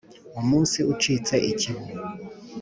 umunsi 0.39 0.79
uciye 0.91 1.37
ikibu 1.51 1.85